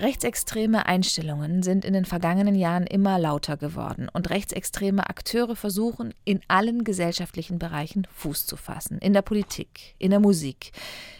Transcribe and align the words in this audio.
Rechtsextreme 0.00 0.86
Einstellungen 0.86 1.62
sind 1.62 1.84
in 1.84 1.92
den 1.92 2.06
vergangenen 2.06 2.54
Jahren 2.54 2.86
immer 2.86 3.18
lauter 3.18 3.58
geworden 3.58 4.08
und 4.10 4.30
rechtsextreme 4.30 5.10
Akteure 5.10 5.56
versuchen, 5.56 6.14
in 6.24 6.40
allen 6.48 6.84
gesellschaftlichen 6.84 7.58
Bereichen 7.58 8.06
Fuß 8.14 8.46
zu 8.46 8.56
fassen. 8.56 8.96
In 8.96 9.12
der 9.12 9.20
Politik, 9.20 9.94
in 9.98 10.10
der 10.10 10.20
Musik, 10.20 10.72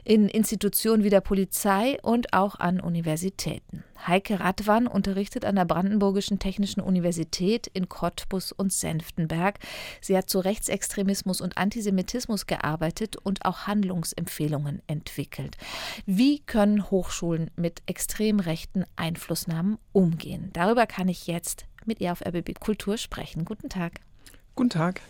in 0.02 0.30
Institutionen 0.30 1.04
wie 1.04 1.10
der 1.10 1.20
Polizei 1.20 1.98
und 2.00 2.32
auch 2.32 2.58
an 2.58 2.80
Universitäten. 2.80 3.84
Heike 4.06 4.40
Radwan 4.40 4.86
unterrichtet 4.86 5.44
an 5.44 5.56
der 5.56 5.64
Brandenburgischen 5.64 6.38
Technischen 6.38 6.80
Universität 6.80 7.66
in 7.66 7.88
Cottbus 7.88 8.52
und 8.52 8.72
Senftenberg. 8.72 9.58
Sie 10.00 10.16
hat 10.16 10.30
zu 10.30 10.40
Rechtsextremismus 10.40 11.40
und 11.40 11.58
Antisemitismus 11.58 12.46
gearbeitet 12.46 13.16
und 13.16 13.44
auch 13.44 13.66
Handlungsempfehlungen 13.66 14.82
entwickelt. 14.86 15.56
Wie 16.06 16.40
können 16.40 16.90
Hochschulen 16.90 17.50
mit 17.56 17.82
extrem 17.86 18.40
rechten 18.40 18.84
Einflussnahmen 18.96 19.78
umgehen? 19.92 20.50
Darüber 20.52 20.86
kann 20.86 21.08
ich 21.08 21.26
jetzt 21.26 21.66
mit 21.84 22.00
ihr 22.00 22.12
auf 22.12 22.24
RBB 22.24 22.58
Kultur 22.58 22.96
sprechen. 22.96 23.44
Guten 23.44 23.68
Tag. 23.68 24.00
Guten 24.54 24.70
Tag. 24.70 25.00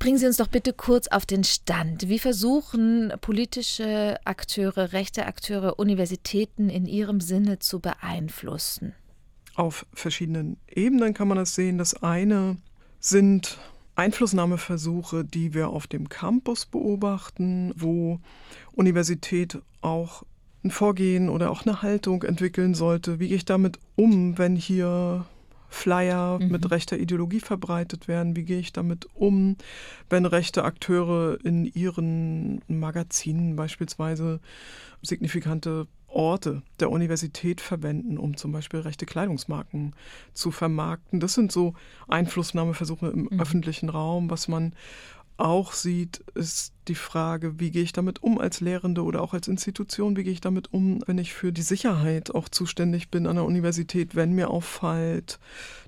Bringen 0.00 0.16
Sie 0.16 0.24
uns 0.24 0.38
doch 0.38 0.48
bitte 0.48 0.72
kurz 0.72 1.08
auf 1.08 1.26
den 1.26 1.44
Stand. 1.44 2.08
Wie 2.08 2.18
versuchen 2.18 3.12
politische 3.20 4.18
Akteure, 4.24 4.94
rechte 4.94 5.26
Akteure, 5.26 5.78
Universitäten 5.78 6.70
in 6.70 6.86
ihrem 6.86 7.20
Sinne 7.20 7.58
zu 7.58 7.80
beeinflussen? 7.80 8.94
Auf 9.56 9.84
verschiedenen 9.92 10.56
Ebenen 10.66 11.12
kann 11.12 11.28
man 11.28 11.36
das 11.36 11.54
sehen. 11.54 11.76
Das 11.76 12.02
eine 12.02 12.56
sind 12.98 13.58
Einflussnahmeversuche, 13.94 15.22
die 15.22 15.52
wir 15.52 15.68
auf 15.68 15.86
dem 15.86 16.08
Campus 16.08 16.64
beobachten, 16.64 17.74
wo 17.76 18.20
Universität 18.72 19.58
auch 19.82 20.22
ein 20.64 20.70
Vorgehen 20.70 21.28
oder 21.28 21.50
auch 21.50 21.66
eine 21.66 21.82
Haltung 21.82 22.22
entwickeln 22.22 22.74
sollte. 22.74 23.20
Wie 23.20 23.28
gehe 23.28 23.36
ich 23.36 23.44
damit 23.44 23.78
um, 23.96 24.38
wenn 24.38 24.56
hier 24.56 25.26
Flyer 25.70 26.38
mhm. 26.38 26.48
mit 26.48 26.70
rechter 26.70 26.98
Ideologie 26.98 27.40
verbreitet 27.40 28.08
werden? 28.08 28.36
Wie 28.36 28.44
gehe 28.44 28.58
ich 28.58 28.72
damit 28.72 29.06
um, 29.14 29.56
wenn 30.10 30.26
rechte 30.26 30.64
Akteure 30.64 31.38
in 31.42 31.64
ihren 31.64 32.60
Magazinen 32.68 33.56
beispielsweise 33.56 34.40
signifikante 35.02 35.86
Orte 36.08 36.62
der 36.80 36.90
Universität 36.90 37.60
verwenden, 37.60 38.18
um 38.18 38.36
zum 38.36 38.52
Beispiel 38.52 38.80
rechte 38.80 39.06
Kleidungsmarken 39.06 39.94
zu 40.34 40.50
vermarkten. 40.50 41.20
Das 41.20 41.34
sind 41.34 41.52
so 41.52 41.74
Einflussnahmeversuche 42.08 43.06
im 43.06 43.28
mhm. 43.30 43.40
öffentlichen 43.40 43.88
Raum, 43.88 44.28
was 44.28 44.48
man 44.48 44.74
auch 45.40 45.72
sieht, 45.72 46.18
ist 46.34 46.72
die 46.88 46.94
Frage, 46.94 47.58
wie 47.58 47.70
gehe 47.70 47.82
ich 47.82 47.92
damit 47.92 48.22
um 48.22 48.38
als 48.38 48.60
Lehrende 48.60 49.02
oder 49.02 49.22
auch 49.22 49.32
als 49.32 49.48
Institution, 49.48 50.16
wie 50.16 50.24
gehe 50.24 50.32
ich 50.32 50.40
damit 50.40 50.72
um, 50.72 51.02
wenn 51.06 51.18
ich 51.18 51.32
für 51.32 51.52
die 51.52 51.62
Sicherheit 51.62 52.34
auch 52.34 52.48
zuständig 52.48 53.08
bin 53.08 53.26
an 53.26 53.36
der 53.36 53.44
Universität, 53.44 54.14
wenn 54.14 54.32
mir 54.32 54.50
auffällt, 54.50 55.38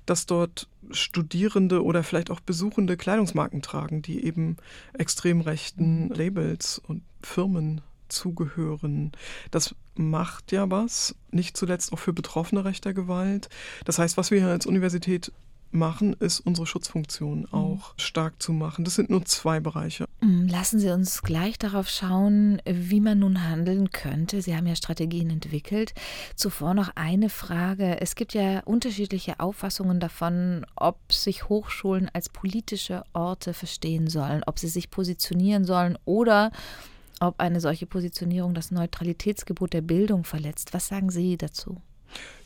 dass 0.05 0.25
dort 0.25 0.67
Studierende 0.91 1.83
oder 1.83 2.03
vielleicht 2.03 2.31
auch 2.31 2.39
Besuchende 2.39 2.97
Kleidungsmarken 2.97 3.61
tragen, 3.61 4.01
die 4.01 4.25
eben 4.25 4.57
extrem 4.93 5.41
rechten 5.41 6.09
Labels 6.09 6.81
und 6.85 7.03
Firmen 7.21 7.81
zugehören. 8.09 9.11
Das 9.51 9.75
macht 9.95 10.51
ja 10.51 10.69
was, 10.69 11.15
nicht 11.31 11.57
zuletzt 11.57 11.93
auch 11.93 11.99
für 11.99 12.13
Betroffene 12.13 12.65
rechter 12.65 12.93
Gewalt. 12.93 13.49
Das 13.85 13.99
heißt, 13.99 14.17
was 14.17 14.31
wir 14.31 14.45
als 14.47 14.65
Universität 14.65 15.31
machen, 15.73 16.13
ist 16.19 16.39
unsere 16.39 16.67
Schutzfunktion 16.67 17.41
mhm. 17.41 17.53
auch 17.53 17.93
stark 17.97 18.41
zu 18.41 18.53
machen. 18.53 18.85
Das 18.85 18.95
sind 18.95 19.09
nur 19.09 19.25
zwei 19.25 19.59
Bereiche. 19.59 20.05
Mhm, 20.21 20.47
lassen 20.47 20.79
Sie 20.79 20.89
uns 20.89 21.21
gleich 21.21 21.57
darauf 21.57 21.89
schauen, 21.89 22.61
wie 22.65 23.01
man 23.01 23.19
nun 23.19 23.47
handeln 23.47 23.91
könnte. 23.91 24.41
Sie 24.41 24.55
haben 24.55 24.67
ja 24.67 24.75
Strategien 24.75 25.29
entwickelt. 25.29 25.93
Zuvor 26.35 26.73
noch 26.73 26.91
eine 26.95 27.29
Frage. 27.29 27.99
Es 28.01 28.15
gibt 28.15 28.33
ja 28.33 28.61
unterschiedliche 28.61 29.39
Auffassungen 29.39 29.99
davon, 29.99 30.65
ob 30.75 31.11
sich 31.11 31.49
Hochschulen 31.49 32.09
als 32.13 32.29
politische 32.29 33.03
Orte 33.13 33.53
verstehen 33.53 34.07
sollen, 34.07 34.43
ob 34.45 34.59
sie 34.59 34.67
sich 34.67 34.89
positionieren 34.89 35.65
sollen 35.65 35.97
oder 36.05 36.51
ob 37.19 37.39
eine 37.39 37.59
solche 37.59 37.85
Positionierung 37.85 38.53
das 38.53 38.71
Neutralitätsgebot 38.71 39.73
der 39.73 39.81
Bildung 39.81 40.23
verletzt. 40.23 40.73
Was 40.73 40.87
sagen 40.87 41.09
Sie 41.09 41.37
dazu? 41.37 41.81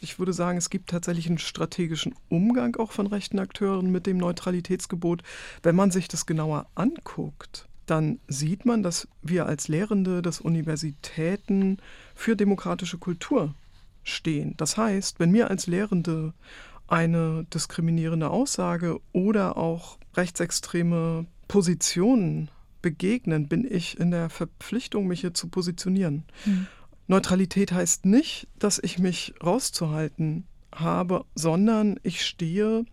Ich 0.02 0.20
würde 0.20 0.34
sagen, 0.34 0.58
es 0.58 0.70
gibt 0.70 0.90
tatsächlich 0.90 1.28
einen 1.28 1.38
strategischen 1.38 2.14
Umgang 2.30 2.76
auch 2.78 2.92
von 2.92 3.08
rechten 3.08 3.40
Akteuren 3.40 3.92
mit 3.92 4.06
dem 4.06 4.18
Neutralitätsgebot. 4.18 5.24
Wenn 5.64 5.76
man 5.76 5.92
sich 5.92 6.08
das 6.08 6.26
genauer 6.26 6.68
anguckt, 6.76 7.68
dann 7.86 8.20
sieht 8.28 8.66
man, 8.66 8.84
dass 8.84 9.08
wir 9.22 9.46
als 9.46 9.68
Lehrende, 9.68 10.22
dass 10.22 10.42
Universitäten 10.42 11.78
für 12.14 12.36
demokratische 12.36 12.98
Kultur 12.98 13.56
stehen. 14.04 14.56
Das 14.58 14.78
heißt, 14.78 15.20
wenn 15.20 15.32
mir 15.32 15.50
als 15.50 15.68
Lehrende 15.68 16.34
eine 16.88 17.46
diskriminierende 17.54 18.30
Aussage 18.30 19.00
oder 19.14 19.58
auch 19.58 19.98
rechtsextreme 20.16 21.26
Positionen 21.48 22.50
begegnen, 22.82 23.48
bin 23.48 23.66
ich 23.70 24.00
in 24.00 24.12
der 24.12 24.30
Verpflichtung, 24.30 25.08
mich 25.08 25.22
hier 25.22 25.34
zu 25.34 25.48
positionieren. 25.48 26.24
Mhm. 26.46 26.68
Neutralität 27.08 27.72
heißt 27.72 28.06
nicht, 28.06 28.48
dass 28.60 28.80
ich 28.80 29.00
mich 29.00 29.34
rauszuhalten 29.44 30.46
habe, 30.74 31.26
sondern 31.36 32.00
ich 32.04 32.26
stehe 32.26 32.86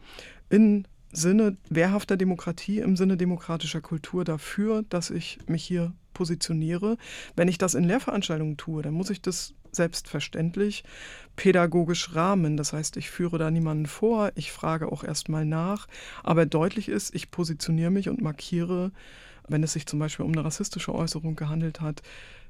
im 0.51 0.85
Sinne 1.13 1.57
wehrhafter 1.69 2.17
Demokratie, 2.17 2.79
im 2.79 2.97
Sinne 2.97 3.17
demokratischer 3.17 3.81
Kultur 3.81 4.25
dafür, 4.25 4.85
dass 4.89 5.11
ich 5.11 5.39
mich 5.47 5.65
hier 5.65 5.93
positioniere. 6.13 6.97
Wenn 7.37 7.49
ich 7.49 7.59
das 7.59 7.75
in 7.75 7.85
Lehrveranstaltungen 7.85 8.57
tue, 8.57 8.83
dann 8.83 8.95
muss 8.95 9.11
ich 9.11 9.21
das 9.21 9.55
selbstverständlich 9.73 10.85
pädagogisch 11.37 12.15
rahmen. 12.15 12.57
Das 12.57 12.73
heißt, 12.73 12.97
ich 12.97 13.11
führe 13.11 13.39
da 13.39 13.51
niemanden 13.51 13.87
vor, 13.87 14.31
ich 14.37 14.53
frage 14.53 14.91
auch 14.91 15.05
erstmal 15.05 15.45
nach, 15.45 15.89
aber 16.23 16.47
deutlich 16.47 16.89
ist, 16.89 17.15
ich 17.15 17.31
positioniere 17.31 17.91
mich 17.91 18.09
und 18.09 18.23
markiere, 18.23 18.93
wenn 19.49 19.63
es 19.63 19.73
sich 19.73 19.87
zum 19.87 19.99
Beispiel 19.99 20.25
um 20.25 20.33
eine 20.33 20.45
rassistische 20.45 20.95
Äußerung 20.95 21.37
gehandelt 21.37 21.81
hat, 21.81 22.03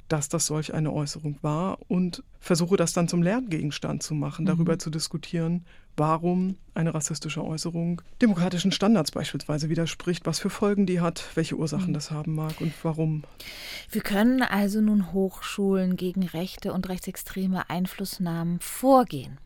dass 0.09 0.29
das 0.29 0.47
solch 0.47 0.75
eine 0.75 0.93
Äußerung 0.93 1.39
war 1.43 1.79
und 1.89 2.23
versuche 2.41 2.77
das 2.77 2.93
dann 2.93 3.09
zum 3.09 3.23
Lerngegenstand 3.23 4.03
zu 4.03 4.15
machen, 4.15 4.45
darüber 4.45 4.75
mhm. 4.75 4.79
zu 4.79 4.91
diskutieren, 4.91 5.65
warum 5.97 6.57
eine 6.75 6.93
rassistische 6.93 7.43
Äußerung 7.43 8.03
demokratischen 8.21 8.73
Standards 8.73 9.13
beispielsweise 9.13 9.69
widerspricht, 9.69 10.27
was 10.27 10.41
für 10.41 10.51
Folgen 10.51 10.87
die 10.87 11.01
hat, 11.01 11.25
welche 11.35 11.57
Ursachen 11.57 11.89
mhm. 11.89 11.95
das 11.95 12.11
haben 12.11 12.35
mag 12.35 12.61
und 12.61 12.73
warum. 12.83 13.25
Wir 13.91 14.03
können 14.03 14.43
also 14.43 14.81
nun 14.81 15.13
Hochschulen 15.13 15.97
gegen 15.97 16.25
rechte 16.25 16.73
und 16.73 16.89
rechtsextreme 16.89 17.71
Einflussnahmen 17.71 18.61
vorgehen. 18.61 19.39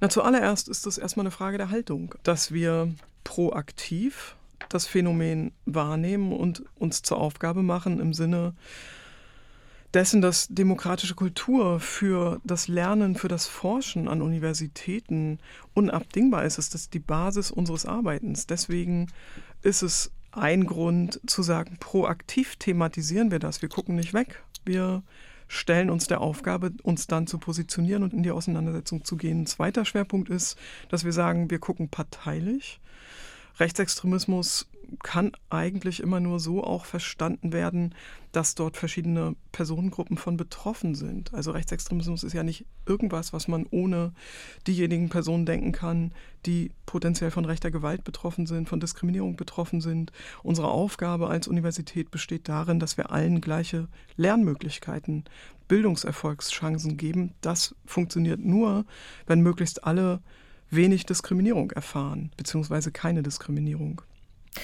Na, 0.00 0.08
zuallererst 0.08 0.68
ist 0.68 0.86
das 0.86 0.98
erstmal 0.98 1.26
eine 1.26 1.30
Frage 1.30 1.58
der 1.58 1.70
Haltung, 1.70 2.14
dass 2.24 2.52
wir 2.52 2.92
proaktiv 3.22 4.36
das 4.68 4.86
Phänomen 4.86 5.52
wahrnehmen 5.64 6.32
und 6.32 6.64
uns 6.76 7.02
zur 7.02 7.18
Aufgabe 7.18 7.62
machen 7.62 8.00
im 8.00 8.12
Sinne 8.12 8.54
dessen, 9.94 10.20
dass 10.20 10.48
demokratische 10.48 11.14
Kultur 11.14 11.80
für 11.80 12.40
das 12.44 12.68
Lernen, 12.68 13.16
für 13.16 13.28
das 13.28 13.46
Forschen 13.46 14.08
an 14.08 14.22
Universitäten 14.22 15.38
unabdingbar 15.74 16.44
ist, 16.44 16.58
ist 16.58 16.74
das 16.74 16.90
die 16.90 17.00
Basis 17.00 17.50
unseres 17.50 17.86
Arbeitens. 17.86 18.46
Deswegen 18.46 19.08
ist 19.62 19.82
es 19.82 20.12
ein 20.32 20.66
Grund 20.66 21.20
zu 21.26 21.42
sagen, 21.42 21.76
proaktiv 21.80 22.56
thematisieren 22.56 23.30
wir 23.30 23.40
das. 23.40 23.62
Wir 23.62 23.68
gucken 23.68 23.96
nicht 23.96 24.14
weg. 24.14 24.44
Wir 24.64 25.02
stellen 25.48 25.90
uns 25.90 26.06
der 26.06 26.20
Aufgabe, 26.20 26.72
uns 26.84 27.08
dann 27.08 27.26
zu 27.26 27.38
positionieren 27.38 28.04
und 28.04 28.12
in 28.12 28.22
die 28.22 28.30
Auseinandersetzung 28.30 29.04
zu 29.04 29.16
gehen. 29.16 29.42
Ein 29.42 29.46
zweiter 29.46 29.84
Schwerpunkt 29.84 30.30
ist, 30.30 30.56
dass 30.88 31.04
wir 31.04 31.12
sagen, 31.12 31.50
wir 31.50 31.58
gucken 31.58 31.88
parteilich. 31.88 32.80
Rechtsextremismus 33.58 34.68
kann 35.02 35.32
eigentlich 35.48 36.00
immer 36.00 36.20
nur 36.20 36.40
so 36.40 36.64
auch 36.64 36.84
verstanden 36.84 37.52
werden, 37.52 37.94
dass 38.32 38.54
dort 38.54 38.76
verschiedene 38.76 39.34
Personengruppen 39.52 40.16
von 40.16 40.36
betroffen 40.36 40.94
sind. 40.94 41.34
Also 41.34 41.50
Rechtsextremismus 41.50 42.22
ist 42.22 42.32
ja 42.32 42.42
nicht 42.42 42.64
irgendwas, 42.86 43.32
was 43.32 43.48
man 43.48 43.66
ohne 43.70 44.12
diejenigen 44.66 45.08
Personen 45.08 45.46
denken 45.46 45.72
kann, 45.72 46.12
die 46.46 46.72
potenziell 46.86 47.30
von 47.30 47.44
rechter 47.44 47.70
Gewalt 47.70 48.04
betroffen 48.04 48.46
sind, 48.46 48.68
von 48.68 48.80
Diskriminierung 48.80 49.36
betroffen 49.36 49.80
sind. 49.80 50.12
Unsere 50.42 50.68
Aufgabe 50.68 51.28
als 51.28 51.48
Universität 51.48 52.10
besteht 52.10 52.48
darin, 52.48 52.78
dass 52.78 52.96
wir 52.96 53.10
allen 53.10 53.40
gleiche 53.40 53.88
Lernmöglichkeiten, 54.16 55.24
Bildungserfolgschancen 55.68 56.96
geben. 56.96 57.34
Das 57.40 57.74
funktioniert 57.86 58.40
nur, 58.40 58.84
wenn 59.26 59.40
möglichst 59.40 59.84
alle 59.84 60.20
wenig 60.70 61.04
Diskriminierung 61.06 61.70
erfahren, 61.72 62.30
beziehungsweise 62.36 62.92
keine 62.92 63.22
Diskriminierung. 63.22 64.02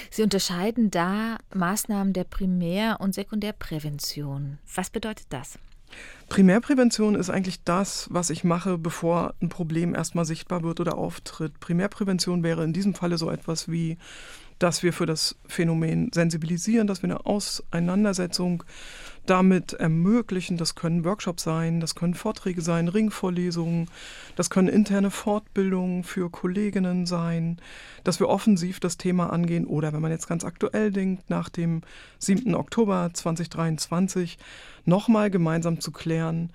Sie 0.09 0.23
unterscheiden 0.23 0.91
da 0.91 1.37
Maßnahmen 1.53 2.13
der 2.13 2.25
Primär- 2.25 2.99
und 2.99 3.13
Sekundärprävention. 3.13 4.57
Was 4.75 4.89
bedeutet 4.89 5.27
das? 5.29 5.57
Primärprävention 6.29 7.15
ist 7.15 7.29
eigentlich 7.29 7.63
das, 7.63 8.07
was 8.11 8.29
ich 8.29 8.43
mache, 8.43 8.77
bevor 8.77 9.33
ein 9.41 9.47
Problem 9.47 9.95
erstmal 9.95 10.25
sichtbar 10.25 10.61
wird 10.61 10.81
oder 10.81 10.97
auftritt. 10.97 11.59
Primärprävention 11.61 12.43
wäre 12.43 12.63
in 12.65 12.73
diesem 12.73 12.93
Falle 12.93 13.17
so 13.17 13.31
etwas 13.31 13.71
wie 13.71 13.97
dass 14.59 14.83
wir 14.83 14.93
für 14.93 15.05
das 15.05 15.35
Phänomen 15.47 16.11
sensibilisieren, 16.13 16.87
dass 16.87 17.03
wir 17.03 17.09
eine 17.09 17.25
Auseinandersetzung 17.25 18.63
damit 19.27 19.73
ermöglichen. 19.73 20.57
Das 20.57 20.75
können 20.75 21.03
Workshops 21.03 21.43
sein, 21.43 21.79
das 21.79 21.95
können 21.95 22.13
Vorträge 22.13 22.61
sein, 22.61 22.87
Ringvorlesungen, 22.87 23.89
das 24.35 24.49
können 24.49 24.69
interne 24.69 25.11
Fortbildungen 25.11 26.03
für 26.03 26.29
Kolleginnen 26.29 27.05
sein, 27.05 27.57
dass 28.03 28.19
wir 28.19 28.29
offensiv 28.29 28.79
das 28.79 28.97
Thema 28.97 29.31
angehen 29.31 29.65
oder 29.65 29.93
wenn 29.93 30.01
man 30.01 30.11
jetzt 30.11 30.27
ganz 30.27 30.43
aktuell 30.43 30.91
denkt, 30.91 31.29
nach 31.29 31.49
dem 31.49 31.81
7. 32.19 32.55
Oktober 32.55 33.11
2023 33.13 34.37
nochmal 34.85 35.29
gemeinsam 35.29 35.79
zu 35.81 35.91
klären, 35.91 36.49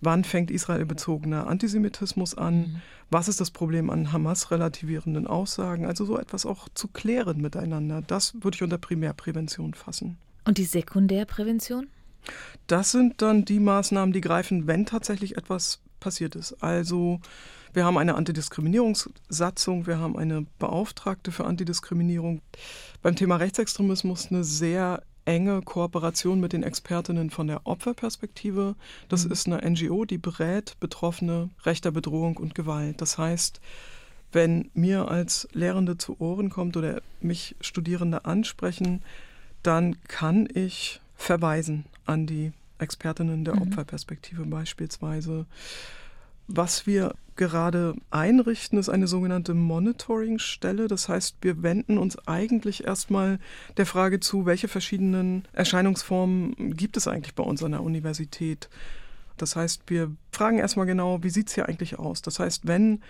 wann 0.00 0.24
fängt 0.24 0.50
israelbezogener 0.50 1.46
Antisemitismus 1.46 2.36
an, 2.36 2.58
mhm. 2.58 2.82
was 3.10 3.28
ist 3.28 3.40
das 3.40 3.50
Problem 3.50 3.90
an 3.90 4.12
Hamas-relativierenden 4.12 5.26
Aussagen, 5.26 5.86
also 5.86 6.04
so 6.04 6.18
etwas 6.18 6.46
auch 6.46 6.68
zu 6.74 6.88
klären 6.88 7.40
miteinander. 7.40 8.02
Das 8.06 8.34
würde 8.40 8.56
ich 8.56 8.62
unter 8.62 8.78
Primärprävention 8.78 9.74
fassen. 9.74 10.18
Und 10.44 10.58
die 10.58 10.64
Sekundärprävention? 10.64 11.88
Das 12.66 12.92
sind 12.92 13.22
dann 13.22 13.44
die 13.44 13.60
Maßnahmen, 13.60 14.12
die 14.12 14.20
greifen, 14.20 14.66
wenn 14.66 14.86
tatsächlich 14.86 15.36
etwas 15.36 15.80
passiert 16.00 16.34
ist. 16.34 16.62
Also 16.62 17.20
wir 17.72 17.84
haben 17.84 17.98
eine 17.98 18.14
Antidiskriminierungssatzung, 18.14 19.86
wir 19.86 19.98
haben 19.98 20.16
eine 20.16 20.46
Beauftragte 20.58 21.30
für 21.30 21.44
Antidiskriminierung. 21.44 22.40
Beim 23.02 23.16
Thema 23.16 23.36
Rechtsextremismus 23.36 24.30
eine 24.30 24.44
sehr 24.44 25.02
enge 25.26 25.60
Kooperation 25.60 26.40
mit 26.40 26.52
den 26.52 26.62
Expertinnen 26.62 27.30
von 27.30 27.46
der 27.46 27.66
Opferperspektive. 27.66 28.74
Das 29.08 29.26
mhm. 29.26 29.32
ist 29.32 29.46
eine 29.46 29.70
NGO, 29.70 30.04
die 30.04 30.18
berät 30.18 30.76
Betroffene 30.80 31.50
rechter 31.64 31.90
Bedrohung 31.90 32.36
und 32.38 32.54
Gewalt. 32.54 33.00
Das 33.00 33.18
heißt, 33.18 33.60
wenn 34.32 34.70
mir 34.74 35.08
als 35.08 35.48
Lehrende 35.52 35.98
zu 35.98 36.20
Ohren 36.20 36.50
kommt 36.50 36.76
oder 36.76 37.02
mich 37.20 37.56
Studierende 37.60 38.24
ansprechen, 38.24 39.02
dann 39.62 39.96
kann 40.08 40.48
ich 40.52 41.00
verweisen 41.16 41.84
an 42.04 42.26
die 42.26 42.52
Expertinnen 42.78 43.44
der 43.44 43.56
mhm. 43.56 43.62
Opferperspektive 43.62 44.44
beispielsweise. 44.44 45.46
Was 46.46 46.86
wir 46.86 47.14
gerade 47.36 47.94
einrichten, 48.10 48.78
ist 48.78 48.88
eine 48.88 49.06
sogenannte 49.06 49.54
Monitoring-Stelle. 49.54 50.88
Das 50.88 51.08
heißt, 51.08 51.36
wir 51.42 51.62
wenden 51.62 51.98
uns 51.98 52.18
eigentlich 52.26 52.84
erstmal 52.84 53.38
der 53.76 53.86
Frage 53.86 54.20
zu, 54.20 54.46
welche 54.46 54.68
verschiedenen 54.68 55.44
Erscheinungsformen 55.52 56.76
gibt 56.76 56.96
es 56.96 57.08
eigentlich 57.08 57.34
bei 57.34 57.42
uns 57.42 57.62
an 57.62 57.72
der 57.72 57.82
Universität. 57.82 58.68
Das 59.36 59.56
heißt, 59.56 59.82
wir 59.88 60.12
fragen 60.32 60.58
erstmal 60.58 60.86
genau, 60.86 61.22
wie 61.22 61.30
sieht 61.30 61.48
es 61.48 61.54
hier 61.54 61.68
eigentlich 61.68 61.98
aus? 61.98 62.22
Das 62.22 62.38
heißt, 62.38 62.66
wenn 62.66 63.02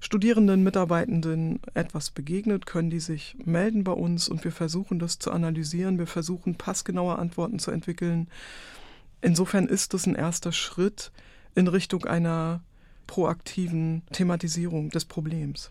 Studierenden, 0.00 0.64
Mitarbeitenden 0.64 1.60
etwas 1.74 2.10
begegnet, 2.10 2.66
können 2.66 2.90
die 2.90 3.00
sich 3.00 3.36
melden 3.44 3.84
bei 3.84 3.92
uns 3.92 4.28
und 4.28 4.42
wir 4.42 4.50
versuchen 4.50 4.98
das 4.98 5.20
zu 5.20 5.30
analysieren. 5.30 5.98
Wir 5.98 6.08
versuchen 6.08 6.56
passgenaue 6.56 7.18
Antworten 7.18 7.60
zu 7.60 7.70
entwickeln. 7.70 8.28
Insofern 9.20 9.68
ist 9.68 9.94
das 9.94 10.06
ein 10.06 10.16
erster 10.16 10.50
Schritt 10.50 11.12
in 11.54 11.68
Richtung 11.68 12.04
einer 12.04 12.62
proaktiven 13.12 14.04
Thematisierung 14.10 14.88
des 14.88 15.04
Problems. 15.04 15.70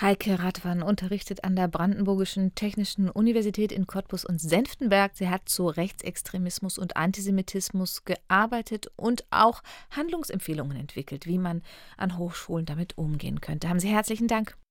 Heike 0.00 0.38
Radwan 0.38 0.82
unterrichtet 0.82 1.44
an 1.44 1.56
der 1.56 1.68
Brandenburgischen 1.68 2.54
Technischen 2.54 3.10
Universität 3.10 3.70
in 3.70 3.86
Cottbus 3.86 4.24
und 4.24 4.40
Senftenberg. 4.40 5.12
Sie 5.14 5.28
hat 5.28 5.46
zu 5.46 5.66
Rechtsextremismus 5.66 6.78
und 6.78 6.96
Antisemitismus 6.96 8.06
gearbeitet 8.06 8.90
und 8.96 9.26
auch 9.30 9.62
Handlungsempfehlungen 9.90 10.78
entwickelt, 10.78 11.26
wie 11.26 11.36
man 11.36 11.60
an 11.98 12.16
Hochschulen 12.16 12.64
damit 12.64 12.96
umgehen 12.96 13.42
könnte. 13.42 13.68
Haben 13.68 13.80
Sie 13.80 13.88
herzlichen 13.88 14.26
Dank. 14.26 14.56